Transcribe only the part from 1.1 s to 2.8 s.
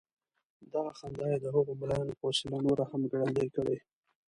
یې د هغو ملايانو په وسيله